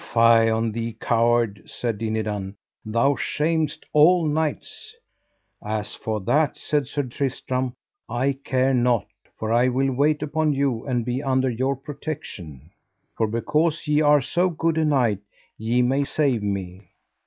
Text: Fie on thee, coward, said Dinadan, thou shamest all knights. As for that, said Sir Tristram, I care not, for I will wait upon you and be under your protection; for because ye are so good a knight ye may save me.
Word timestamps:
Fie 0.13 0.49
on 0.49 0.71
thee, 0.71 0.93
coward, 0.93 1.61
said 1.67 1.99
Dinadan, 1.99 2.55
thou 2.83 3.13
shamest 3.15 3.85
all 3.93 4.25
knights. 4.25 4.95
As 5.63 5.93
for 5.93 6.19
that, 6.21 6.57
said 6.57 6.87
Sir 6.87 7.03
Tristram, 7.03 7.73
I 8.09 8.39
care 8.43 8.73
not, 8.73 9.05
for 9.37 9.53
I 9.53 9.67
will 9.67 9.91
wait 9.93 10.23
upon 10.23 10.53
you 10.53 10.83
and 10.87 11.05
be 11.05 11.21
under 11.21 11.51
your 11.51 11.75
protection; 11.75 12.71
for 13.15 13.27
because 13.27 13.87
ye 13.87 14.01
are 14.01 14.21
so 14.21 14.49
good 14.49 14.79
a 14.79 14.85
knight 14.85 15.19
ye 15.55 15.83
may 15.83 16.03
save 16.03 16.41
me. 16.41 16.89